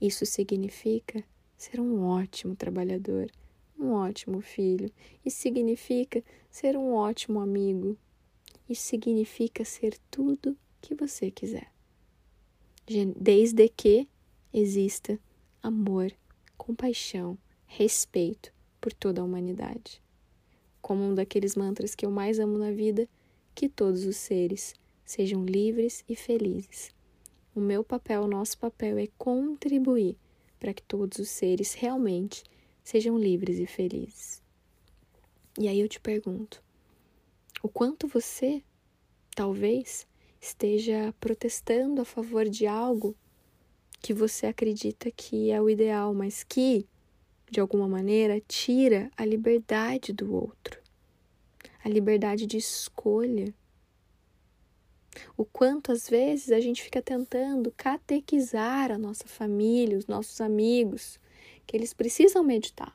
Isso 0.00 0.26
significa 0.26 1.22
ser 1.56 1.78
um 1.78 2.04
ótimo 2.04 2.56
trabalhador, 2.56 3.30
um 3.78 3.92
ótimo 3.92 4.40
filho. 4.40 4.90
Isso 5.24 5.38
significa 5.38 6.20
ser 6.50 6.76
um 6.76 6.94
ótimo 6.94 7.38
amigo. 7.38 7.96
Isso 8.68 8.82
significa 8.82 9.64
ser 9.64 9.98
tudo 10.10 10.56
que 10.80 10.94
você 10.94 11.30
quiser. 11.30 11.70
Desde 13.16 13.68
que 13.68 14.08
exista 14.52 15.18
amor, 15.62 16.12
compaixão, 16.56 17.36
respeito 17.66 18.52
por 18.80 18.92
toda 18.92 19.20
a 19.20 19.24
humanidade. 19.24 20.02
Como 20.80 21.02
um 21.02 21.14
daqueles 21.14 21.56
mantras 21.56 21.94
que 21.94 22.04
eu 22.04 22.10
mais 22.10 22.38
amo 22.38 22.58
na 22.58 22.70
vida, 22.70 23.08
que 23.54 23.68
todos 23.68 24.04
os 24.04 24.16
seres 24.16 24.74
sejam 25.04 25.44
livres 25.44 26.04
e 26.08 26.16
felizes. 26.16 26.92
O 27.54 27.60
meu 27.60 27.84
papel, 27.84 28.22
o 28.22 28.26
nosso 28.26 28.58
papel 28.58 28.98
é 28.98 29.06
contribuir 29.18 30.16
para 30.58 30.72
que 30.72 30.82
todos 30.82 31.18
os 31.18 31.28
seres 31.28 31.74
realmente 31.74 32.42
sejam 32.82 33.18
livres 33.18 33.58
e 33.58 33.66
felizes. 33.66 34.42
E 35.58 35.68
aí 35.68 35.78
eu 35.78 35.88
te 35.88 36.00
pergunto: 36.00 36.63
o 37.64 37.68
quanto 37.70 38.06
você, 38.06 38.62
talvez, 39.34 40.06
esteja 40.38 41.14
protestando 41.18 42.02
a 42.02 42.04
favor 42.04 42.46
de 42.46 42.66
algo 42.66 43.16
que 44.02 44.12
você 44.12 44.46
acredita 44.46 45.10
que 45.10 45.50
é 45.50 45.58
o 45.62 45.70
ideal, 45.70 46.12
mas 46.12 46.44
que, 46.44 46.86
de 47.50 47.60
alguma 47.60 47.88
maneira, 47.88 48.38
tira 48.46 49.10
a 49.16 49.24
liberdade 49.24 50.12
do 50.12 50.34
outro, 50.34 50.78
a 51.82 51.88
liberdade 51.88 52.44
de 52.44 52.58
escolha. 52.58 53.54
O 55.34 55.46
quanto 55.46 55.90
às 55.90 56.06
vezes 56.06 56.52
a 56.52 56.60
gente 56.60 56.82
fica 56.82 57.00
tentando 57.00 57.72
catequizar 57.74 58.92
a 58.92 58.98
nossa 58.98 59.26
família, 59.26 59.96
os 59.96 60.06
nossos 60.06 60.38
amigos, 60.42 61.18
que 61.66 61.74
eles 61.74 61.94
precisam 61.94 62.44
meditar, 62.44 62.94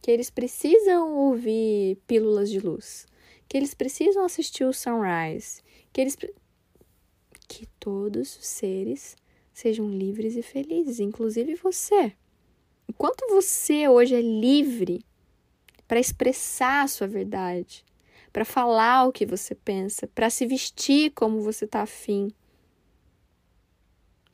que 0.00 0.10
eles 0.10 0.30
precisam 0.30 1.14
ouvir 1.18 1.98
pílulas 2.06 2.48
de 2.48 2.60
luz, 2.60 3.06
que 3.48 3.56
eles 3.56 3.74
precisam 3.74 4.24
assistir 4.24 4.64
o 4.64 4.72
sunrise, 4.72 5.62
que 5.92 6.00
eles 6.00 6.16
que 7.48 7.66
todos 7.78 8.36
os 8.36 8.46
seres 8.46 9.16
sejam 9.52 9.88
livres 9.88 10.36
e 10.36 10.42
felizes, 10.42 11.00
inclusive 11.00 11.54
você. 11.54 12.12
Enquanto 12.88 13.28
você 13.28 13.88
hoje 13.88 14.14
é 14.14 14.20
livre 14.20 15.04
para 15.86 16.00
expressar 16.00 16.82
a 16.82 16.88
sua 16.88 17.06
verdade, 17.06 17.84
para 18.32 18.44
falar 18.44 19.06
o 19.06 19.12
que 19.12 19.24
você 19.24 19.54
pensa, 19.54 20.06
para 20.08 20.28
se 20.28 20.46
vestir 20.46 21.12
como 21.12 21.40
você 21.40 21.64
está 21.64 21.82
afim, 21.82 22.30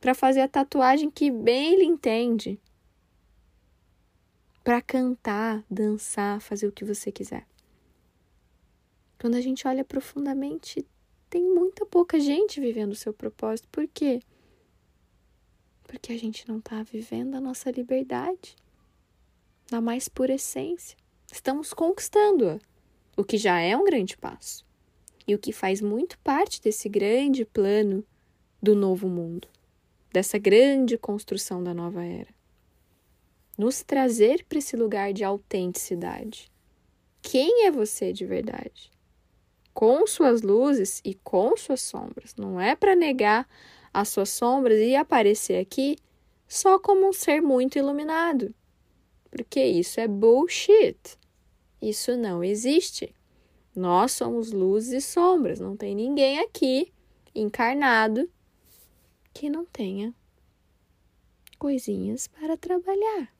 para 0.00 0.14
fazer 0.14 0.40
a 0.40 0.48
tatuagem 0.48 1.10
que 1.10 1.30
bem 1.30 1.74
ele 1.74 1.84
entende, 1.84 2.58
para 4.64 4.80
cantar, 4.80 5.64
dançar, 5.70 6.40
fazer 6.40 6.66
o 6.66 6.72
que 6.72 6.84
você 6.84 7.12
quiser. 7.12 7.46
Quando 9.22 9.36
a 9.36 9.40
gente 9.40 9.68
olha 9.68 9.84
profundamente, 9.84 10.84
tem 11.30 11.44
muita 11.44 11.86
pouca 11.86 12.18
gente 12.18 12.60
vivendo 12.60 12.90
o 12.90 12.96
seu 12.96 13.14
propósito. 13.14 13.68
Por 13.68 13.86
quê? 13.86 14.20
Porque 15.84 16.12
a 16.12 16.18
gente 16.18 16.48
não 16.48 16.58
está 16.58 16.82
vivendo 16.82 17.36
a 17.36 17.40
nossa 17.40 17.70
liberdade 17.70 18.56
na 19.70 19.80
mais 19.80 20.08
pura 20.08 20.34
essência. 20.34 20.96
Estamos 21.32 21.72
conquistando-a 21.72 22.58
o 23.16 23.22
que 23.22 23.38
já 23.38 23.60
é 23.60 23.76
um 23.76 23.84
grande 23.84 24.16
passo 24.16 24.66
e 25.24 25.36
o 25.36 25.38
que 25.38 25.52
faz 25.52 25.80
muito 25.80 26.18
parte 26.18 26.60
desse 26.60 26.88
grande 26.88 27.44
plano 27.44 28.04
do 28.60 28.74
novo 28.74 29.08
mundo, 29.08 29.46
dessa 30.12 30.36
grande 30.36 30.98
construção 30.98 31.62
da 31.62 31.72
nova 31.72 32.04
era. 32.04 32.34
Nos 33.56 33.84
trazer 33.84 34.44
para 34.48 34.58
esse 34.58 34.76
lugar 34.76 35.12
de 35.12 35.22
autenticidade. 35.22 36.50
Quem 37.22 37.66
é 37.66 37.70
você 37.70 38.12
de 38.12 38.26
verdade? 38.26 38.90
Com 39.74 40.06
suas 40.06 40.42
luzes 40.42 41.00
e 41.04 41.14
com 41.14 41.56
suas 41.56 41.80
sombras. 41.80 42.34
Não 42.36 42.60
é 42.60 42.76
para 42.76 42.94
negar 42.94 43.48
as 43.92 44.08
suas 44.08 44.30
sombras 44.30 44.78
e 44.78 44.94
aparecer 44.94 45.60
aqui 45.60 45.96
só 46.46 46.78
como 46.78 47.08
um 47.08 47.12
ser 47.12 47.40
muito 47.40 47.78
iluminado. 47.78 48.54
Porque 49.30 49.64
isso 49.64 50.00
é 50.00 50.06
bullshit. 50.06 51.18
Isso 51.80 52.16
não 52.16 52.44
existe. 52.44 53.14
Nós 53.74 54.12
somos 54.12 54.52
luzes 54.52 54.92
e 54.92 55.00
sombras. 55.00 55.58
Não 55.58 55.76
tem 55.76 55.94
ninguém 55.94 56.38
aqui 56.40 56.92
encarnado 57.34 58.28
que 59.32 59.48
não 59.48 59.64
tenha 59.64 60.14
coisinhas 61.58 62.26
para 62.26 62.56
trabalhar. 62.56 63.32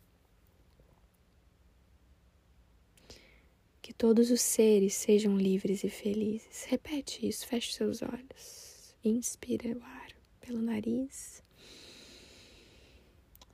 Que 3.93 3.99
todos 3.99 4.31
os 4.31 4.41
seres 4.41 4.95
sejam 4.95 5.37
livres 5.37 5.85
e 5.85 5.91
felizes. 5.91 6.65
Repete 6.65 7.29
isso, 7.29 7.47
feche 7.47 7.75
seus 7.75 8.01
olhos. 8.01 8.95
Inspira 9.05 9.77
o 9.77 9.83
ar 9.83 10.09
pelo 10.41 10.63
nariz. 10.63 11.43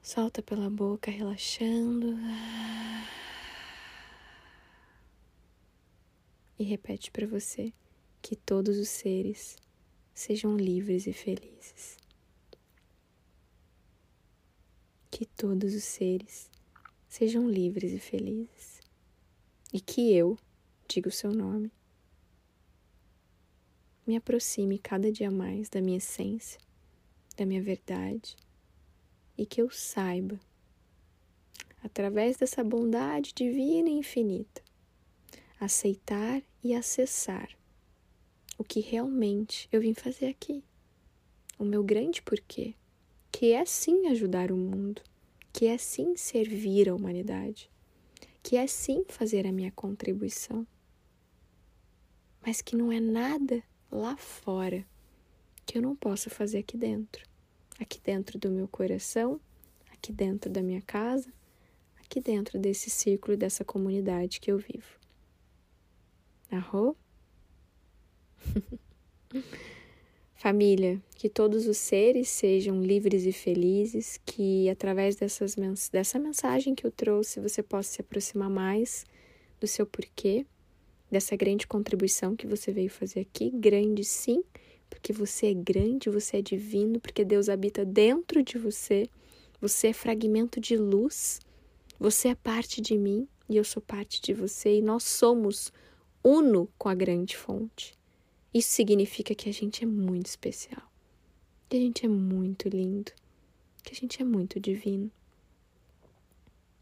Solta 0.01 0.41
pela 0.41 0.71
boca, 0.71 1.11
relaxando. 1.11 2.17
e 6.57 6.63
repete 6.63 7.11
para 7.11 7.27
você 7.27 7.73
que 8.23 8.37
todos 8.37 8.79
os 8.79 8.89
seres 8.89 9.57
sejam 10.15 10.57
livres 10.57 11.09
e 11.09 11.13
felizes. 11.13 11.97
Que 15.11 15.27
todos 15.27 15.75
os 15.75 15.83
seres 15.83 16.49
sejam 17.09 17.51
livres 17.51 17.93
e 17.93 17.99
felizes. 17.99 18.78
E 19.73 19.81
que 19.81 20.15
eu, 20.15 20.39
diga 20.89 21.09
o 21.09 21.13
seu 21.13 21.31
nome, 21.31 21.71
me 24.07 24.17
aproxime 24.17 24.79
cada 24.79 25.13
dia 25.13 25.31
mais 25.31 25.69
da 25.69 25.83
minha 25.83 25.99
essência, 25.99 26.59
da 27.37 27.45
minha 27.45 27.63
verdade, 27.63 28.35
e 29.37 29.45
que 29.45 29.61
eu 29.61 29.71
saiba, 29.71 30.41
através 31.85 32.39
dessa 32.39 32.65
bondade 32.65 33.35
divina 33.35 33.91
e 33.91 33.99
infinita, 33.99 34.63
aceitar 35.61 36.43
e 36.65 36.73
acessar 36.75 37.51
o 38.57 38.65
que 38.65 38.81
realmente 38.81 39.69
eu 39.71 39.83
vim 39.83 39.93
fazer 39.93 40.29
aqui. 40.29 40.65
O 41.59 41.65
meu 41.65 41.85
grande 41.85 42.23
porquê, 42.23 42.75
que 43.31 43.53
é 43.53 43.67
sim 43.67 44.07
ajudar 44.07 44.51
o 44.51 44.57
mundo, 44.57 45.03
que 45.53 45.67
é 45.67 45.77
sim 45.77 46.17
servir 46.17 46.89
a 46.89 46.95
humanidade, 46.95 47.71
que 48.49 48.57
é 48.57 48.67
sim 48.67 49.05
fazer 49.09 49.47
a 49.47 49.53
minha 49.53 49.71
contribuição, 49.71 50.67
mas 52.41 52.63
que 52.63 52.75
não 52.75 52.91
é 52.91 52.99
nada 52.99 53.63
lá 53.93 54.17
fora 54.17 54.87
que 55.67 55.77
eu 55.77 55.83
não 55.83 55.95
possa 55.95 56.31
fazer 56.31 56.61
aqui 56.61 56.75
dentro, 56.75 57.29
aqui 57.79 58.01
dentro 58.01 58.39
do 58.39 58.51
meu 58.51 58.67
coração, 58.67 59.39
aqui 59.93 60.15
dentro 60.15 60.51
da 60.51 60.63
minha 60.63 60.81
casa, 60.81 61.31
aqui 62.03 62.23
dentro 62.23 62.59
desse 62.59 62.89
círculo 62.89 63.37
dessa 63.37 63.67
comunidade 63.67 64.41
que 64.41 64.51
eu 64.51 64.57
vivo. 64.57 64.99
Arro? 66.51 66.97
Família, 70.41 71.03
que 71.17 71.29
todos 71.29 71.67
os 71.67 71.77
seres 71.79 72.29
sejam 72.29 72.81
livres 72.81 73.27
e 73.27 73.33
felizes, 73.33 74.21
que 74.25 74.71
através 74.71 75.17
dessas 75.17 75.57
dessa 75.91 76.17
mensagem 76.17 76.77
que 76.77 76.87
eu 76.87 76.93
trouxe 76.93 77.41
você 77.41 77.61
possa 77.61 77.95
se 77.95 78.01
aproximar 78.01 78.49
mais 78.49 79.05
do 79.61 79.67
seu 79.67 79.85
porquê, 79.85 80.47
dessa 81.11 81.35
grande 81.35 81.67
contribuição 81.67 82.37
que 82.37 82.47
você 82.47 82.71
veio 82.71 82.89
fazer 82.89 83.19
aqui. 83.19 83.51
Grande, 83.51 84.05
sim, 84.05 84.45
porque 84.89 85.13
você 85.13 85.49
é 85.49 85.55
grande, 85.55 86.09
você 86.09 86.37
é 86.37 86.43
divino, 86.43 87.01
porque 87.01 87.25
Deus 87.25 87.49
habita 87.49 87.85
dentro 87.85 88.41
de 88.41 88.59
você, 88.59 89.09
você 89.61 89.89
é 89.89 89.93
fragmento 89.93 90.61
de 90.61 90.77
luz, 90.77 91.41
você 91.99 92.29
é 92.29 92.35
parte 92.37 92.81
de 92.81 92.97
mim 92.97 93.27
e 93.49 93.57
eu 93.57 93.65
sou 93.65 93.83
parte 93.83 94.23
de 94.23 94.33
você, 94.33 94.77
e 94.77 94.83
nós 94.83 95.03
somos 95.03 95.73
uno 96.23 96.69
com 96.79 96.89
a 96.89 96.95
grande 96.95 97.37
fonte. 97.37 97.98
Isso 98.53 98.71
significa 98.71 99.35
que 99.35 99.49
a 99.49 99.53
gente 99.53 99.85
é 99.85 99.87
muito 99.87 100.27
especial, 100.27 100.83
que 101.69 101.77
a 101.77 101.81
gente 101.81 102.07
é 102.07 102.09
muito 102.09 102.69
lindo, 102.69 103.13
que 103.83 103.93
a 103.93 103.97
gente 103.97 104.21
é 104.23 104.25
muito 104.25 104.59
divino. 104.59 105.11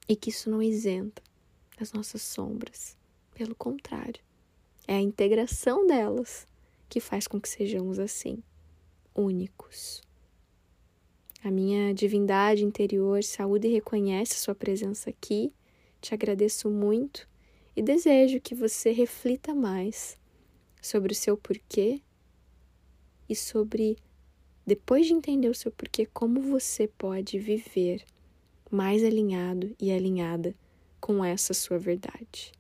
E 0.09 0.15
que 0.15 0.31
isso 0.31 0.49
não 0.49 0.63
isenta 0.63 1.21
as 1.81 1.93
nossas 1.93 2.23
sombras. 2.23 2.97
Pelo 3.35 3.55
contrário, 3.55 4.23
é 4.87 4.95
a 4.95 5.01
integração 5.01 5.87
delas 5.87 6.47
que 6.89 7.01
faz 7.01 7.27
com 7.27 7.41
que 7.41 7.49
sejamos 7.49 7.99
assim, 7.99 8.41
únicos. 9.15 10.01
A 11.43 11.51
minha 11.51 11.93
divindade 11.93 12.65
interior 12.65 13.23
saúde 13.23 13.69
e 13.69 13.73
reconhece 13.73 14.35
a 14.35 14.39
sua 14.39 14.55
presença 14.55 15.11
aqui. 15.11 15.53
Te 16.01 16.15
agradeço 16.15 16.71
muito 16.71 17.29
e 17.75 17.83
desejo 17.83 18.41
que 18.41 18.55
você 18.55 18.93
reflita 18.93 19.55
mais 19.55 20.17
sobre 20.87 21.13
o 21.13 21.17
seu 21.17 21.37
porquê 21.37 22.01
e 23.29 23.35
sobre, 23.35 23.97
depois 24.65 25.07
de 25.07 25.13
entender 25.13 25.49
o 25.49 25.55
seu 25.55 25.73
porquê, 25.73 26.07
como 26.07 26.41
você 26.41 26.87
pode 26.87 27.39
viver 27.39 28.05
mais 28.71 29.03
alinhado 29.05 29.75
e 29.81 29.91
alinhada 29.91 30.55
com 31.01 31.25
essa 31.25 31.53
sua 31.53 31.79
verdade. 31.79 32.53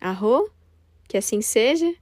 Arro? 0.00 0.50
Que 1.08 1.16
assim 1.16 1.40
seja 1.40 1.94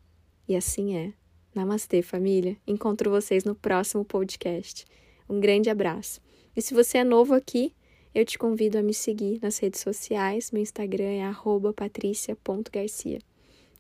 e 0.49 0.57
assim 0.57 0.97
é. 0.97 1.13
Namastê, 1.55 2.03
família. 2.03 2.57
Encontro 2.67 3.11
vocês 3.11 3.45
no 3.45 3.55
próximo 3.55 4.05
podcast. 4.05 4.85
Um 5.29 5.41
grande 5.41 5.71
abraço. 5.71 6.21
E 6.57 6.63
se 6.63 6.75
você 6.75 6.99
é 6.99 7.05
novo 7.05 7.35
aqui, 7.35 7.75
eu 8.15 8.25
te 8.25 8.39
convido 8.39 8.79
a 8.79 8.83
me 8.83 8.95
seguir 8.95 9.41
nas 9.41 9.59
redes 9.59 9.81
sociais. 9.81 10.51
Meu 10.51 10.63
Instagram 10.63 11.05
é 11.05 11.73
patricia.garcia. 11.73 13.30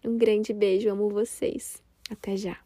Um 0.04 0.16
grande 0.16 0.52
beijo, 0.52 0.88
amo 0.90 1.08
vocês. 1.10 1.82
Até 2.10 2.36
já. 2.36 2.58